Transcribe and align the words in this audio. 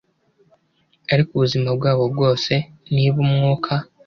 Ariko 1.13 1.29
ubuzima 1.33 1.69
bwabo 1.77 2.03
bwose! 2.13 2.53
Niba 2.93 3.17
umwuka 3.25 3.71